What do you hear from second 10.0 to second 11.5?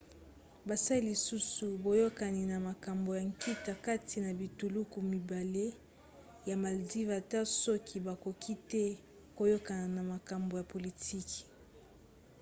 makambo ya politiki